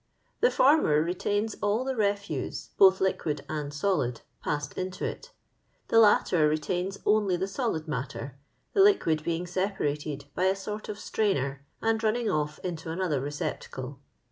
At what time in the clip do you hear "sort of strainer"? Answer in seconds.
10.55-11.67